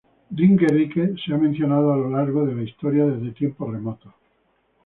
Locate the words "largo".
2.09-2.43